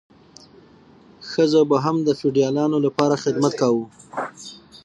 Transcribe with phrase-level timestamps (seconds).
[1.29, 3.85] ښځو به هم د فیوډالانو لپاره خدمت کاوه.